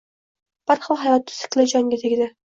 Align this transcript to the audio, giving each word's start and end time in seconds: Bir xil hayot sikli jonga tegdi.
Bir 0.71 0.79
xil 0.85 0.97
hayot 1.01 1.33
sikli 1.41 1.65
jonga 1.75 2.01
tegdi. 2.05 2.31